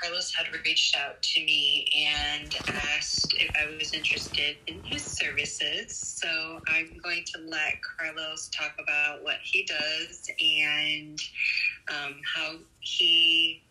[0.00, 2.56] Carlos had reached out to me and
[2.96, 5.96] asked if I was interested in his services.
[5.96, 11.20] So I'm going to let Carlos talk about what he does and
[11.90, 13.62] um, how he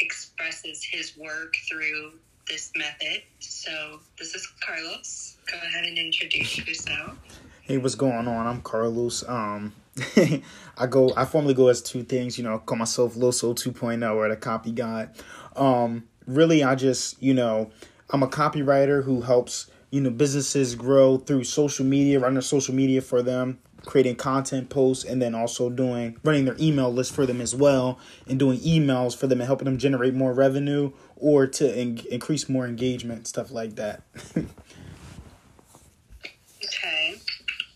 [0.00, 2.12] expresses his work through
[2.48, 3.22] this method.
[3.40, 5.36] So this is Carlos.
[5.50, 7.16] Go ahead and introduce yourself.
[7.62, 8.46] Hey, what's going on?
[8.46, 9.26] I'm Carlos.
[9.26, 9.72] Um,
[10.76, 11.12] I go.
[11.16, 12.36] I formally go as two things.
[12.36, 15.10] You know, call myself Loso 2.0 or the Copy God.
[15.56, 17.70] Um, really, I just you know,
[18.10, 23.00] I'm a copywriter who helps you know businesses grow through social media, running social media
[23.00, 27.40] for them, creating content posts, and then also doing running their email list for them
[27.40, 31.78] as well, and doing emails for them and helping them generate more revenue or to
[31.78, 34.02] in- increase more engagement, stuff like that.
[36.64, 37.20] okay,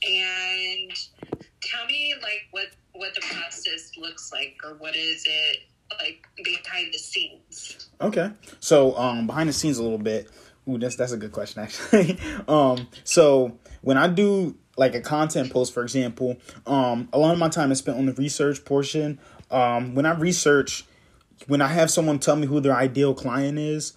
[0.03, 0.91] and
[1.69, 5.59] tell me like what what the process looks like or what is it
[6.01, 7.89] like behind the scenes?
[8.01, 8.31] Okay.
[8.61, 10.31] So um behind the scenes a little bit.
[10.69, 12.19] Ooh, that's that's a good question actually.
[12.49, 17.39] Um so when i do like a content post for example um a lot of
[17.39, 19.19] my time is spent on the research portion.
[19.51, 20.85] Um when i research
[21.47, 23.93] when i have someone tell me who their ideal client is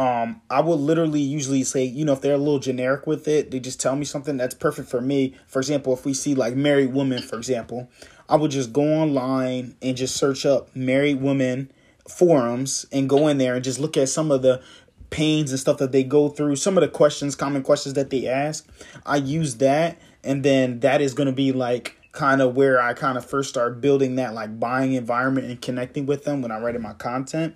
[0.00, 3.50] um, I will literally usually say, you know, if they're a little generic with it,
[3.50, 5.34] they just tell me something that's perfect for me.
[5.46, 7.90] For example, if we see like married women, for example,
[8.26, 11.70] I would just go online and just search up married women
[12.08, 14.62] forums and go in there and just look at some of the
[15.10, 18.26] pains and stuff that they go through, some of the questions, common questions that they
[18.26, 18.66] ask.
[19.04, 22.92] I use that, and then that is going to be like kind of where I
[22.94, 26.58] kind of first start building that like buying environment and connecting with them when I
[26.58, 27.54] write in my content.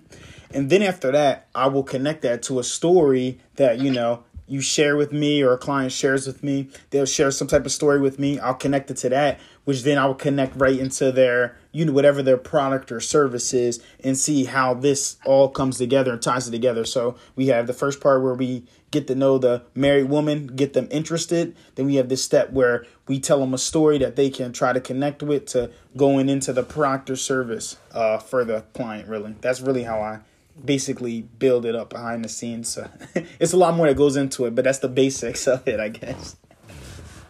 [0.51, 4.61] And then after that, I will connect that to a story that, you know, you
[4.61, 6.69] share with me or a client shares with me.
[6.91, 8.39] They'll share some type of story with me.
[8.39, 11.91] I'll connect it to that, which then I will connect right into their, you know,
[11.91, 16.47] whatever their product or service is and see how this all comes together and ties
[16.47, 16.85] it together.
[16.85, 20.73] So we have the first part where we get to know the married woman, get
[20.73, 21.55] them interested.
[21.73, 24.73] Then we have this step where we tell them a story that they can try
[24.73, 29.35] to connect with to going into the product or service uh, for the client, really.
[29.41, 30.19] That's really how I
[30.63, 32.69] basically build it up behind the scenes.
[32.69, 32.89] So
[33.39, 35.89] it's a lot more that goes into it, but that's the basics of it, I
[35.89, 36.37] guess.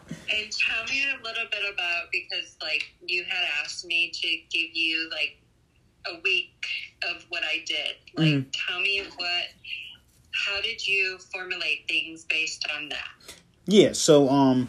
[0.09, 4.69] And tell me a little bit about because like you had asked me to give
[4.73, 5.37] you like
[6.07, 6.65] a week
[7.09, 7.95] of what I did.
[8.15, 8.45] Like mm.
[8.67, 9.45] tell me what
[10.31, 13.07] how did you formulate things based on that?
[13.65, 14.67] Yeah, so um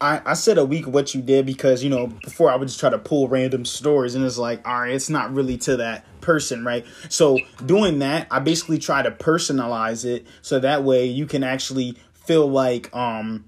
[0.00, 2.68] I, I said a week of what you did because you know before I would
[2.68, 5.76] just try to pull random stories and it's like all right it's not really to
[5.78, 6.84] that person right?
[7.08, 11.96] So doing that I basically try to personalize it so that way you can actually
[12.12, 13.44] feel like um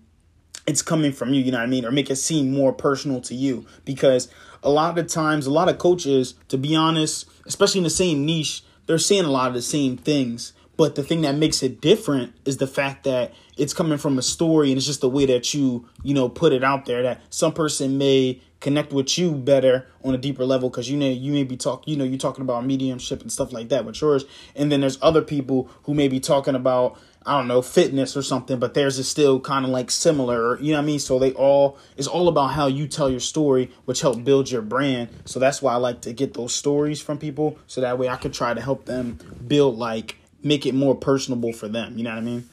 [0.66, 1.84] it's coming from you you know what I mean?
[1.84, 3.66] Or make it seem more personal to you.
[3.84, 4.28] Because
[4.62, 8.24] a lot of times a lot of coaches to be honest especially in the same
[8.24, 10.54] niche they're saying a lot of the same things.
[10.78, 14.22] But the thing that makes it different is the fact that it's coming from a
[14.22, 17.20] story and it's just the way that you, you know, put it out there that
[17.30, 21.32] some person may connect with you better on a deeper level because you know you
[21.32, 24.24] may be talk you know you're talking about mediumship and stuff like that with yours
[24.56, 28.22] and then there's other people who may be talking about I don't know fitness or
[28.22, 31.18] something but theirs is still kind of like similar you know what I mean so
[31.18, 35.08] they all it's all about how you tell your story which help build your brand
[35.24, 38.16] so that's why I like to get those stories from people so that way I
[38.16, 41.96] could try to help them build like make it more personable for them.
[41.96, 42.48] You know what I mean?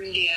[0.00, 0.34] Yeah.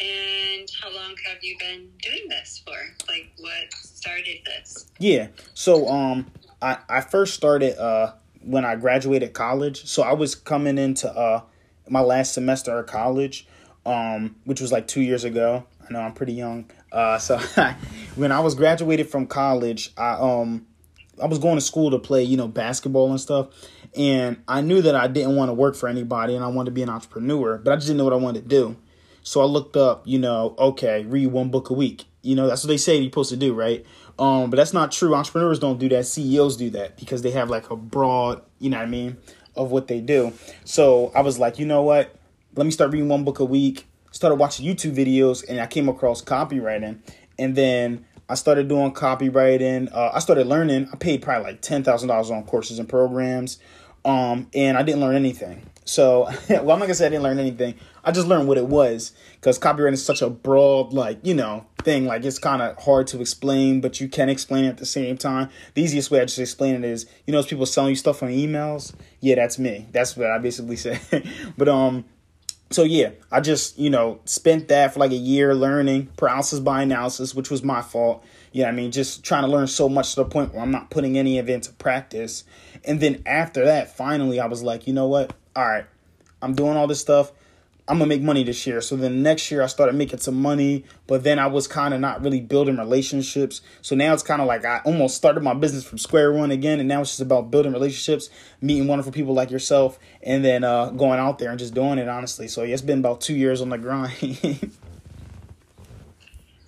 [0.00, 2.76] And how long have you been doing this for?
[3.08, 4.86] Like, what started this?
[4.98, 5.28] Yeah.
[5.54, 6.26] So, um,
[6.62, 8.12] I I first started uh
[8.42, 9.86] when I graduated college.
[9.86, 11.42] So I was coming into uh
[11.88, 13.46] my last semester of college,
[13.86, 15.64] um, which was like two years ago.
[15.88, 16.70] I know I'm pretty young.
[16.92, 17.38] Uh, so
[18.16, 20.66] when I was graduated from college, I um
[21.20, 23.48] I was going to school to play, you know, basketball and stuff.
[23.96, 26.74] And I knew that I didn't want to work for anybody and I wanted to
[26.74, 28.76] be an entrepreneur, but I just didn't know what I wanted to do.
[29.22, 32.04] So I looked up, you know, okay, read one book a week.
[32.22, 33.84] You know, that's what they say you're supposed to do, right?
[34.18, 35.14] Um, but that's not true.
[35.14, 36.06] Entrepreneurs don't do that.
[36.06, 39.16] CEOs do that because they have like a broad, you know what I mean,
[39.54, 40.32] of what they do.
[40.64, 42.14] So I was like, you know what?
[42.56, 43.86] Let me start reading one book a week.
[44.10, 46.98] Started watching YouTube videos and I came across copywriting.
[47.38, 49.92] And then I started doing copywriting.
[49.92, 50.88] Uh, I started learning.
[50.92, 53.58] I paid probably like ten thousand dollars on courses and programs,
[54.04, 55.62] um, and I didn't learn anything.
[55.88, 57.74] So, well, I'm not gonna say I didn't learn anything.
[58.04, 61.66] I just learned what it was because copyright is such a broad, like you know,
[61.82, 62.04] thing.
[62.04, 65.16] Like it's kind of hard to explain, but you can explain it at the same
[65.16, 65.48] time.
[65.72, 68.28] The easiest way I just explain it is, you know, people selling you stuff on
[68.28, 68.92] emails.
[69.20, 69.86] Yeah, that's me.
[69.90, 71.00] That's what I basically say.
[71.56, 72.04] but um,
[72.70, 76.82] so yeah, I just, you know, spent that for like a year learning paralysis by
[76.82, 78.22] analysis, which was my fault.
[78.52, 78.90] You know I mean?
[78.90, 81.48] Just trying to learn so much to the point where I'm not putting any of
[81.48, 82.44] it into practice.
[82.84, 85.32] And then after that, finally, I was like, you know what?
[85.58, 85.86] All right,
[86.40, 87.32] I'm doing all this stuff.
[87.88, 88.80] I'm gonna make money this year.
[88.80, 91.98] So then next year I started making some money, but then I was kind of
[91.98, 93.60] not really building relationships.
[93.82, 96.78] So now it's kind of like I almost started my business from square one again,
[96.78, 100.90] and now it's just about building relationships, meeting wonderful people like yourself, and then uh,
[100.90, 102.46] going out there and just doing it honestly.
[102.46, 104.12] So yeah, it's been about two years on the grind.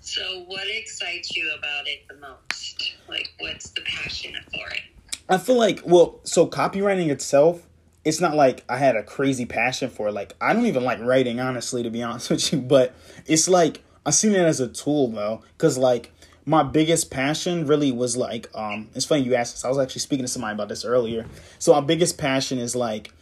[0.00, 2.92] so what excites you about it the most?
[3.08, 4.82] Like, what's the passion for it?
[5.28, 7.68] I feel like well, so copywriting itself
[8.04, 10.12] it's not like I had a crazy passion for it.
[10.12, 12.60] Like I don't even like writing, honestly, to be honest with you.
[12.60, 12.94] But
[13.26, 16.12] it's like I seen it as a tool though, because like
[16.46, 19.64] my biggest passion really was like um it's funny you asked this.
[19.64, 21.26] I was actually speaking to somebody about this earlier.
[21.58, 23.12] So my biggest passion is like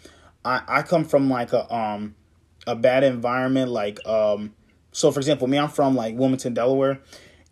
[0.44, 2.14] I I come from like a um
[2.66, 4.54] a bad environment like um
[4.92, 7.00] so for example me I'm from like Wilmington Delaware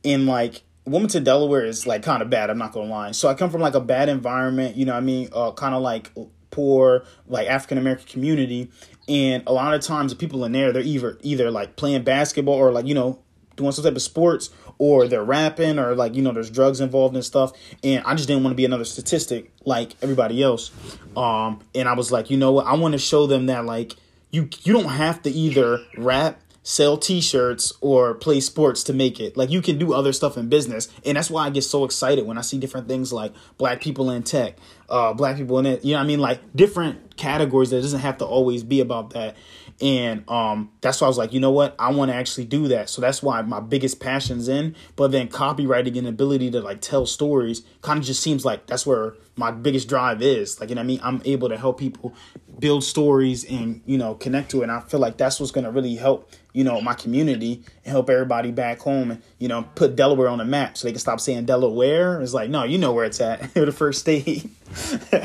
[0.02, 3.34] in like Wilmington Delaware is like kind of bad I'm not gonna lie so I
[3.34, 6.12] come from like a bad environment you know I mean uh kind of like
[6.51, 8.71] poor like African American community,
[9.09, 12.55] and a lot of times the people in there they're either either like playing basketball
[12.55, 13.19] or like you know
[13.57, 17.15] doing some type of sports or they're rapping or like you know there's drugs involved
[17.15, 17.53] and stuff.
[17.83, 20.71] And i just didn't want to be another statistic like everybody else.
[21.17, 22.67] Um and i was like you know what?
[22.67, 23.95] I want to show them that like
[24.31, 29.37] you you don't have to either rap sell t-shirts or play sports to make it.
[29.37, 30.89] Like you can do other stuff in business.
[31.05, 34.11] And that's why i get so excited when i see different things like black people
[34.11, 34.57] in tech
[34.88, 35.85] uh black people in it.
[35.85, 36.21] You know i mean?
[36.21, 39.37] Like different categories that doesn't have to always be about that
[39.81, 41.76] and um that's why i was like you know what?
[41.78, 42.88] I want to actually do that.
[42.88, 44.75] So that's why my biggest passion's in.
[44.96, 48.87] But then copywriting and ability to like tell stories kind of just seems like that's
[48.87, 50.58] where my biggest drive is.
[50.58, 51.00] Like you know i mean?
[51.02, 52.14] I'm able to help people
[52.58, 54.62] build stories and you know connect to it.
[54.64, 57.93] And i feel like that's what's going to really help you know my community and
[57.93, 61.00] help everybody back home and you know put delaware on the map so they can
[61.00, 62.23] stop saying delaware.
[62.23, 63.52] It's like no you know where it's at.
[63.67, 64.49] The first state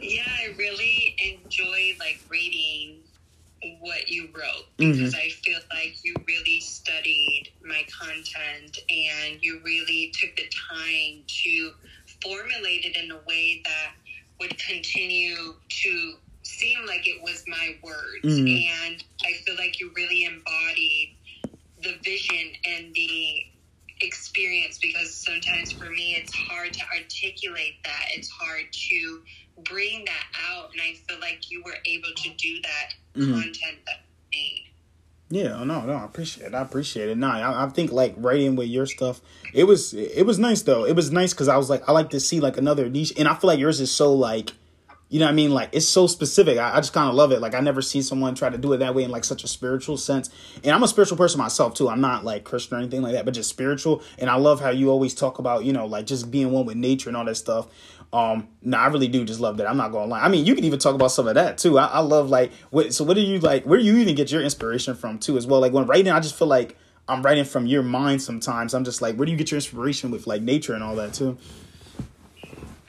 [0.00, 2.98] yeah i really enjoy like reading
[3.80, 5.16] what you wrote because mm-hmm.
[5.16, 11.72] I feel like you really studied my content and you really took the time to
[12.22, 13.92] formulate it in a way that
[14.38, 18.24] would continue to seem like it was my words.
[18.24, 18.86] Mm-hmm.
[18.86, 21.16] And I feel like you really embodied
[21.82, 23.46] the vision and the
[24.00, 28.06] experience because sometimes for me it's hard to articulate that.
[28.14, 29.22] It's hard to
[29.64, 30.70] bring that out.
[30.72, 33.32] And I feel like you were able to do that mm-hmm.
[33.32, 34.02] content that
[34.32, 34.64] made.
[35.30, 36.54] Yeah, no, no, I appreciate it.
[36.54, 37.16] I appreciate it.
[37.16, 39.22] No, I, I think like writing with your stuff,
[39.54, 40.84] it was it was nice though.
[40.84, 43.26] It was nice because I was like, I like to see like another niche, and
[43.26, 44.52] I feel like yours is so like,
[45.12, 45.52] you know what I mean?
[45.52, 46.56] Like it's so specific.
[46.56, 47.40] I, I just kind of love it.
[47.42, 49.46] Like I never see someone try to do it that way in like such a
[49.46, 50.30] spiritual sense.
[50.64, 51.90] And I'm a spiritual person myself too.
[51.90, 54.02] I'm not like Christian or anything like that, but just spiritual.
[54.18, 56.78] And I love how you always talk about you know like just being one with
[56.78, 57.68] nature and all that stuff.
[58.10, 59.68] Um, no, I really do just love that.
[59.68, 60.22] I'm not gonna lie.
[60.22, 61.78] I mean, you can even talk about some of that too.
[61.78, 62.94] I, I love like what.
[62.94, 63.64] So, what do you like?
[63.64, 65.60] Where do you even get your inspiration from too, as well?
[65.60, 68.22] Like when writing, I just feel like I'm writing from your mind.
[68.22, 70.96] Sometimes I'm just like, where do you get your inspiration with like nature and all
[70.96, 71.36] that too?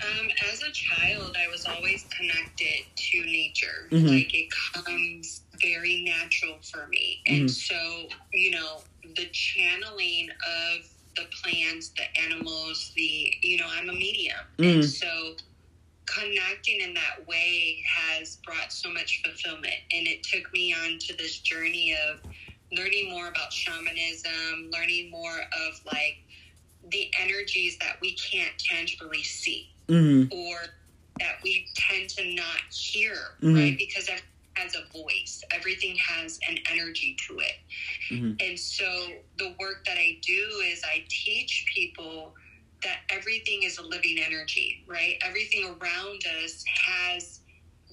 [0.04, 3.88] Um, as a child, I was always connected to nature.
[3.92, 4.08] Mm-hmm.
[4.08, 7.48] Like it comes very natural for me, and mm-hmm.
[7.48, 8.82] so you know
[9.16, 14.38] the channeling of the plants, the animals, the you know, I'm a medium.
[14.58, 14.74] Mm.
[14.76, 15.36] And so
[16.06, 19.76] connecting in that way has brought so much fulfillment.
[19.92, 22.20] And it took me on to this journey of
[22.72, 26.18] learning more about shamanism, learning more of like
[26.90, 30.34] the energies that we can't tangibly see mm-hmm.
[30.38, 30.58] or
[31.20, 33.56] that we tend to not hear, mm-hmm.
[33.56, 33.78] right?
[33.78, 35.44] Because everything has a voice.
[35.52, 37.56] Everything has an energy to it.
[38.12, 38.34] Mm-hmm.
[38.40, 42.34] And so the work that I do is I teach people
[42.84, 45.18] that everything is a living energy, right?
[45.26, 47.40] Everything around us has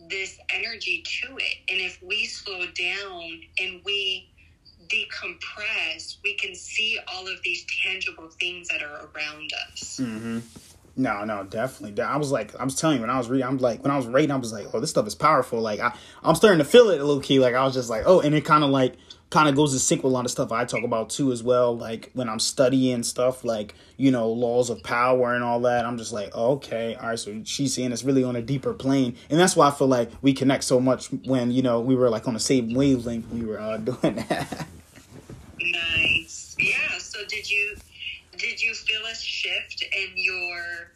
[0.08, 1.56] this energy to it.
[1.68, 4.30] And if we slow down and we
[4.88, 10.00] decompress, we can see all of these tangible things that are around us.
[10.02, 10.38] Mm-hmm.
[11.00, 12.02] No, no, definitely.
[12.02, 13.96] I was like, I was telling you when I was reading, I'm like, when I
[13.96, 15.58] was reading, I was like, oh, this stuff is powerful.
[15.58, 17.38] Like, I, I'm starting to feel it a little key.
[17.38, 18.96] Like, I was just like, oh, and it kind of like,
[19.30, 21.42] kind of goes to sync with a lot of stuff I talk about too as
[21.42, 21.74] well.
[21.74, 25.96] Like when I'm studying stuff like, you know, laws of power and all that, I'm
[25.96, 29.16] just like, oh, okay, all right, so she's seeing it's really on a deeper plane.
[29.30, 32.10] And that's why I feel like we connect so much when, you know, we were
[32.10, 34.66] like on the same wavelength we were uh, doing that.
[35.60, 36.56] Nice.
[36.58, 36.98] Yeah.
[36.98, 37.76] So did you
[38.40, 40.92] did you feel a shift in your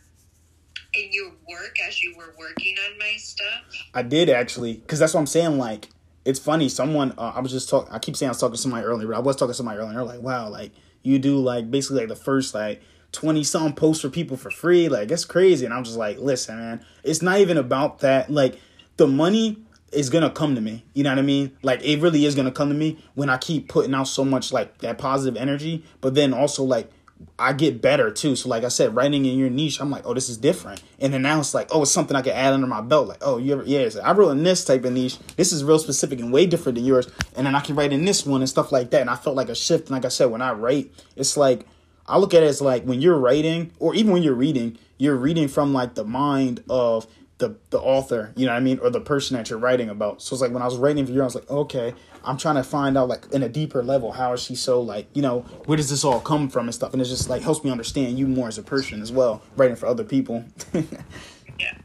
[0.95, 3.65] in your work as you were working on my stuff?
[3.93, 5.59] I did actually, because that's what I'm saying.
[5.59, 5.89] Like,
[6.25, 6.69] it's funny.
[6.69, 7.93] Someone uh, I was just talking.
[7.93, 9.79] I keep saying I was talking to somebody earlier, but I was talking to somebody
[9.79, 10.03] earlier.
[10.03, 10.73] Like, wow, like
[11.03, 12.83] you do like basically like the first like
[13.13, 14.89] 20 some posts for people for free.
[14.89, 15.65] Like, that's crazy.
[15.65, 18.31] And I'm just like, listen, man, it's not even about that.
[18.31, 18.59] Like,
[18.97, 19.59] the money
[19.93, 20.85] is gonna come to me.
[20.95, 21.57] You know what I mean?
[21.63, 24.53] Like it really is gonna come to me when I keep putting out so much
[24.53, 26.91] like that positive energy, but then also like
[27.39, 28.37] I get better too.
[28.37, 30.83] So like I said, writing in your niche, I'm like, oh, this is different.
[31.01, 33.09] And then now it's like, oh, it's something I can add under my belt.
[33.09, 35.19] Like, oh, you ever, yeah, I wrote in this type of niche.
[35.37, 37.09] This is real specific and way different than yours.
[37.37, 39.01] And then I can write in this one and stuff like that.
[39.01, 39.89] And I felt like a shift.
[39.89, 41.67] And like I said, when I write, it's like
[42.07, 45.17] I look at it as like when you're writing, or even when you're reading, you're
[45.17, 47.07] reading from like the mind of
[47.39, 50.23] the the author, you know what I mean, or the person that you're writing about.
[50.23, 52.57] So it's like when I was writing for you, I was like, okay, I'm trying
[52.57, 55.41] to find out like in a deeper level how is she so like you know
[55.67, 58.19] where does this all come from and stuff, and it just like helps me understand
[58.19, 60.45] you more as a person as well, writing for other people.
[60.73, 61.77] yeah,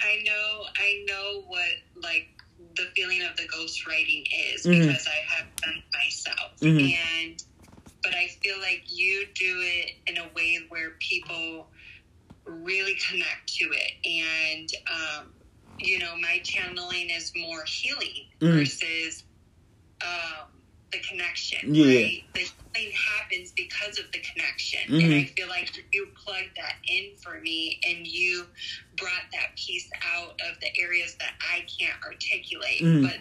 [0.00, 1.70] I know, I know what
[2.02, 2.28] like
[2.76, 4.80] the feeling of the ghost writing is mm-hmm.
[4.80, 7.28] because I have done myself, mm-hmm.
[7.28, 7.44] and
[8.02, 11.68] but I feel like you do it in a way where people
[12.44, 15.26] really connect to it and um,
[15.78, 18.52] you know my channeling is more healing mm.
[18.52, 19.24] versus
[20.02, 20.48] um,
[20.90, 21.84] the connection yeah.
[21.84, 22.40] right the
[22.74, 25.04] healing happens because of the connection mm-hmm.
[25.04, 28.44] and i feel like you plugged that in for me and you
[28.96, 33.02] brought that piece out of the areas that i can't articulate mm.
[33.02, 33.18] but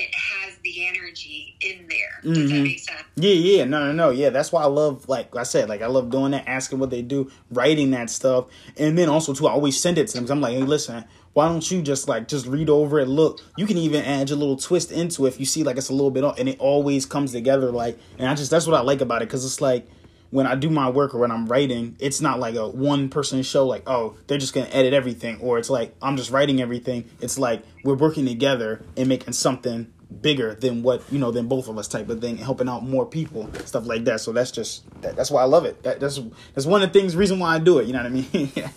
[0.00, 2.20] it has the energy in there.
[2.22, 2.56] Does mm-hmm.
[2.56, 3.02] that make sense?
[3.16, 4.30] Yeah, yeah, no, no, no, yeah.
[4.30, 7.02] That's why I love, like I said, like I love doing that, asking what they
[7.02, 10.26] do, writing that stuff, and then also too, I always send it to them.
[10.26, 11.04] i I'm like, hey, listen,
[11.34, 13.08] why don't you just like just read over it?
[13.08, 15.90] Look, you can even add your little twist into it if you see like it's
[15.90, 17.70] a little bit off, and it always comes together.
[17.70, 19.86] Like, and I just that's what I like about it because it's like
[20.30, 23.42] when I do my work or when I'm writing, it's not like a one person
[23.42, 25.40] show, like, oh, they're just going to edit everything.
[25.40, 27.10] Or it's like, I'm just writing everything.
[27.20, 31.68] It's like we're working together and making something bigger than what, you know, than both
[31.68, 34.20] of us type of thing, helping out more people, stuff like that.
[34.20, 35.82] So that's just, that, that's why I love it.
[35.82, 36.20] That, that's,
[36.54, 37.86] that's one of the things, reason why I do it.
[37.86, 38.28] You know what I mean?
[38.54, 38.70] yeah.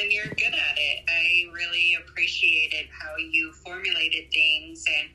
[0.00, 1.04] And you're good at it.
[1.08, 5.08] I really appreciated how you formulated things and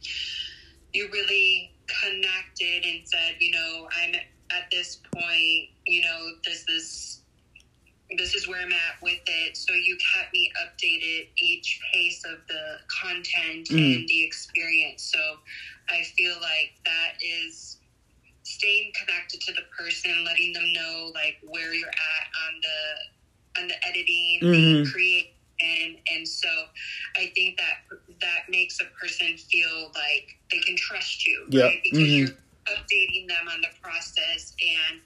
[0.93, 1.71] you really
[2.01, 4.15] connected and said, you know, I'm
[4.57, 7.19] at this point, you know, this is
[8.17, 9.57] this is where I'm at with it.
[9.57, 13.95] So you kept me updated each pace of the content mm.
[13.95, 15.03] and the experience.
[15.03, 15.19] So
[15.89, 17.77] I feel like that is
[18.43, 23.67] staying connected to the person, letting them know like where you're at on the on
[23.67, 24.83] the editing, mm-hmm.
[24.83, 26.49] the create and and so
[27.15, 31.63] I think that that makes a person feel like they can trust you, yep.
[31.63, 31.79] right?
[31.83, 32.15] Because mm-hmm.
[32.15, 35.01] you're updating them on the process and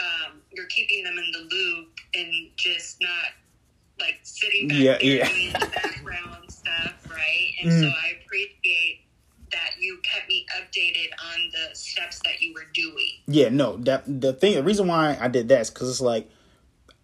[0.00, 3.32] um, you're keeping them in the loop and just not
[4.00, 5.28] like sitting back yeah, yeah.
[5.28, 7.52] doing the background stuff, right?
[7.62, 7.80] And mm.
[7.80, 9.00] so I appreciate
[9.52, 13.18] that you kept me updated on the steps that you were doing.
[13.26, 16.30] Yeah, no, that the thing, the reason why I did that is because it's like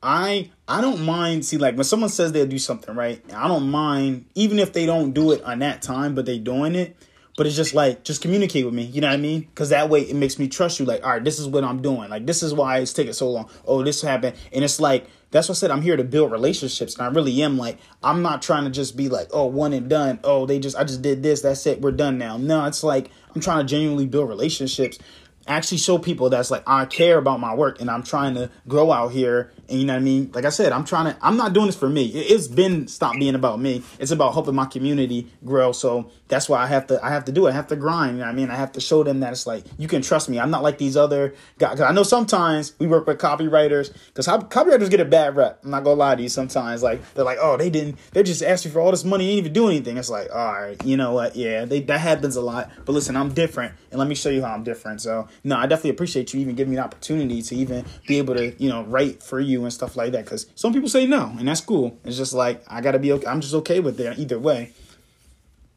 [0.02, 1.44] I I don't mind.
[1.44, 3.22] See, like when someone says they'll do something, right?
[3.34, 6.74] I don't mind even if they don't do it on that time, but they doing
[6.74, 6.96] it.
[7.36, 8.84] But it's just like, just communicate with me.
[8.84, 9.40] You know what I mean?
[9.42, 10.86] Because that way it makes me trust you.
[10.86, 12.08] Like, all right, this is what I'm doing.
[12.08, 13.50] Like, this is why it's taking so long.
[13.66, 14.36] Oh, this happened.
[14.52, 15.70] And it's like, that's what I said.
[15.70, 16.96] I'm here to build relationships.
[16.96, 19.90] And I really am like, I'm not trying to just be like, oh, one and
[19.90, 20.18] done.
[20.24, 21.42] Oh, they just, I just did this.
[21.42, 21.82] That's it.
[21.82, 22.38] We're done now.
[22.38, 24.98] No, it's like, I'm trying to genuinely build relationships
[25.46, 28.90] actually show people that's like I care about my work and I'm trying to grow
[28.90, 30.30] out here and you know what I mean?
[30.32, 32.06] Like I said I'm trying to I'm not doing this for me.
[32.06, 33.82] It's been stopped being about me.
[33.98, 35.72] It's about helping my community grow.
[35.72, 37.50] So that's why I have to I have to do it.
[37.50, 38.12] I have to grind.
[38.12, 38.50] You know what I mean?
[38.50, 40.38] I have to show them that it's like you can trust me.
[40.38, 41.78] I'm not like these other guys.
[41.78, 43.92] Cause I know sometimes we work with copywriters.
[44.08, 45.60] Because copywriters get a bad rep.
[45.64, 46.82] I'm not gonna lie to you sometimes.
[46.82, 49.24] Like they're like oh they didn't they just asked me for all this money.
[49.24, 49.96] And didn't even do anything.
[49.96, 51.36] It's like all right you know what?
[51.36, 52.70] Yeah they, that happens a lot.
[52.84, 53.74] But listen I'm different.
[53.90, 55.00] And let me show you how I'm different.
[55.00, 58.34] So no, I definitely appreciate you even giving me the opportunity to even be able
[58.34, 60.24] to, you know, write for you and stuff like that.
[60.24, 61.98] Because some people say no, and that's cool.
[62.04, 63.26] It's just like I gotta be okay.
[63.26, 64.72] I'm just okay with it either way.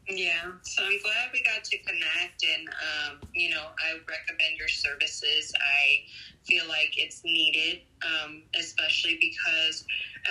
[0.08, 4.66] Yeah, so I'm glad we got to connect, and um, you know, I recommend your
[4.66, 5.52] services.
[5.60, 6.02] I
[6.44, 9.84] feel like it's needed, um, especially because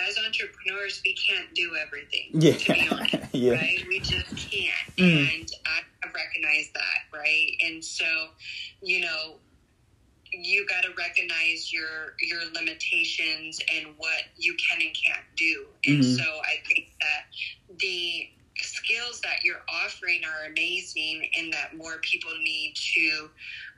[0.06, 2.28] as entrepreneurs, we can't do everything.
[2.32, 3.52] Yeah, to be honest, yeah.
[3.52, 3.82] right?
[3.88, 5.40] We just can't, mm.
[5.40, 7.52] and I recognize that, right?
[7.64, 8.04] And so,
[8.82, 9.36] you know,
[10.32, 15.66] you got to recognize your your limitations and what you can and can't do.
[15.86, 16.14] And mm-hmm.
[16.14, 22.30] so I think that the skills that you're offering are amazing and that more people
[22.42, 23.30] need to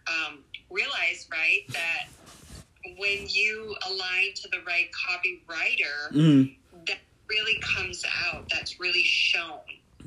[0.09, 0.39] um,
[0.71, 2.09] realize, right, that
[2.99, 6.85] when you align to the right copywriter, Mm-hmm.
[6.87, 8.49] that really comes out.
[8.51, 9.61] That's really shown.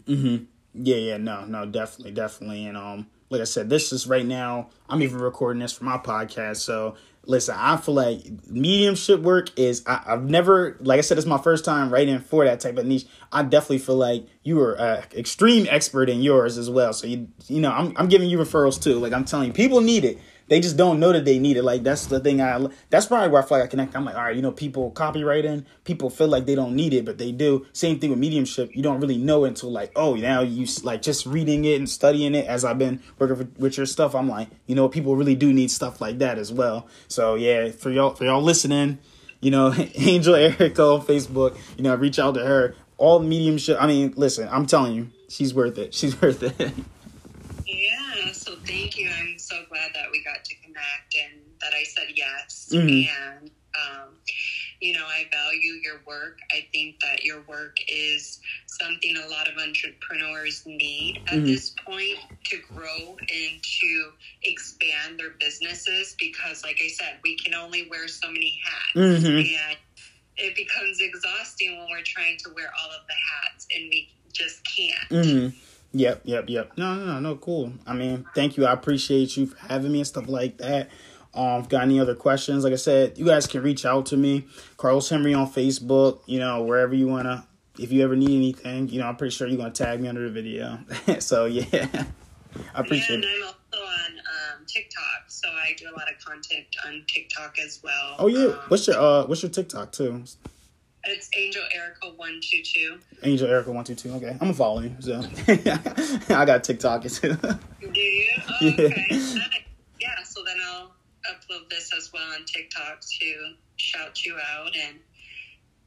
[0.07, 0.43] Mm-hmm.
[0.73, 2.65] Yeah, yeah, no, no, definitely, definitely.
[2.67, 4.69] And um, like I said, this is right now.
[4.89, 6.57] I'm even recording this for my podcast.
[6.57, 9.83] So listen, I feel like mediumship work is.
[9.87, 12.85] I, I've never, like I said, it's my first time writing for that type of
[12.85, 13.05] niche.
[13.31, 16.93] I definitely feel like you are an extreme expert in yours as well.
[16.93, 18.99] So you, you know, I'm I'm giving you referrals too.
[18.99, 21.63] Like I'm telling you, people need it they just don't know that they need it.
[21.63, 22.41] Like that's the thing.
[22.41, 23.95] I that's probably where I feel like I connect.
[23.95, 27.05] I'm like, all right, you know, people copywriting, people feel like they don't need it,
[27.05, 27.65] but they do.
[27.73, 28.75] Same thing with mediumship.
[28.75, 32.35] You don't really know until like, oh, now you like just reading it and studying
[32.35, 32.45] it.
[32.45, 35.71] As I've been working with your stuff, I'm like, you know, people really do need
[35.71, 36.87] stuff like that as well.
[37.07, 38.99] So yeah, for y'all for y'all listening,
[39.41, 42.75] you know, Angel Erica on Facebook, you know, reach out to her.
[42.97, 43.77] All mediumship.
[43.81, 45.93] I mean, listen, I'm telling you, she's worth it.
[45.93, 46.73] She's worth it.
[48.75, 49.09] Thank you.
[49.09, 52.67] I'm so glad that we got to connect and that I said yes.
[52.73, 53.07] Mhm.
[53.07, 54.19] And, um,
[54.81, 56.39] you know, I value your work.
[56.51, 61.45] I think that your work is something a lot of entrepreneurs need at Mhm.
[61.45, 64.13] this point to grow and to
[64.43, 68.91] expand their businesses because, like I said, we can only wear so many hats.
[68.95, 69.57] Mhm.
[69.57, 69.77] And
[70.35, 74.59] it becomes exhausting when we're trying to wear all of the hats and we just
[74.65, 75.09] can't.
[75.97, 76.71] Yep, yep, yep.
[76.77, 77.71] No, no, no, no, cool.
[77.87, 78.65] I mean, thank you.
[78.65, 80.89] I appreciate you for having me and stuff like that.
[81.33, 84.45] Um, got any other questions, like I said, you guys can reach out to me,
[84.77, 86.19] Carlos Henry on Facebook.
[86.25, 87.47] You know, wherever you wanna.
[87.77, 90.21] If you ever need anything, you know, I'm pretty sure you're gonna tag me under
[90.23, 90.79] the video.
[91.19, 92.05] so yeah, I Yeah,
[92.75, 93.29] appreciate and it.
[93.37, 97.81] I'm also on um, TikTok, so I do a lot of content on TikTok as
[97.83, 98.15] well.
[98.19, 100.23] Oh yeah, Um, what's your uh, what's your TikTok too?
[101.05, 102.99] It's Angel Erica one two two.
[103.23, 104.11] Angel Erica one two two.
[104.13, 104.95] Okay, I'm gonna follow you.
[104.99, 107.01] So I got TikTok.
[107.21, 107.27] Do
[107.99, 108.31] you?
[108.49, 108.71] Oh, Yeah.
[108.73, 109.07] okay.
[109.09, 109.35] Nice.
[109.99, 110.23] Yeah.
[110.23, 110.93] So then I'll
[111.31, 114.97] upload this as well on TikTok to shout you out and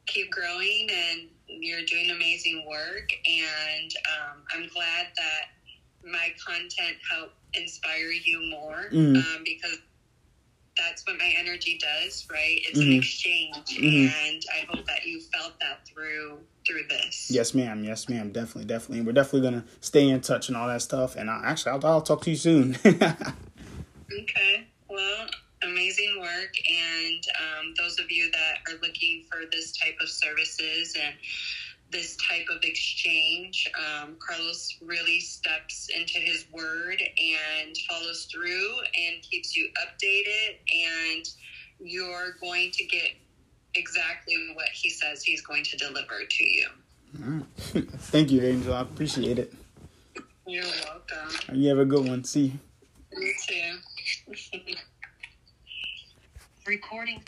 [0.07, 0.89] keep growing.
[0.91, 3.11] And you're doing amazing work.
[3.27, 9.17] And um, I'm glad that my content helped inspire you more Mhm.
[9.17, 9.79] um, because
[10.79, 12.61] that's what my energy does, right?
[12.69, 12.99] It's an Mhm.
[12.99, 14.11] exchange, Mhm.
[14.13, 17.31] and I hope that you felt that through through this.
[17.31, 17.83] Yes, ma'am.
[17.83, 18.31] Yes, ma'am.
[18.31, 19.01] Definitely, definitely.
[19.01, 21.17] We're definitely gonna stay in touch and all that stuff.
[21.17, 22.77] And I'll, actually, I'll, I'll talk to you soon.
[24.11, 24.67] Okay.
[24.89, 25.27] Well,
[25.63, 26.55] amazing work.
[26.71, 31.15] And um, those of you that are looking for this type of services and
[31.91, 39.23] this type of exchange, um, Carlos really steps into his word and follows through and
[39.23, 40.57] keeps you updated.
[40.73, 41.29] And
[41.81, 43.13] you're going to get
[43.75, 46.69] exactly what he says he's going to deliver to you.
[47.23, 47.45] All right.
[48.01, 48.75] Thank you, Angel.
[48.75, 49.55] I appreciate it.
[50.47, 51.57] You're welcome.
[51.57, 52.25] You have a good one.
[52.25, 52.59] See
[53.13, 53.23] you.
[53.23, 54.75] You too.
[56.67, 57.23] Recording.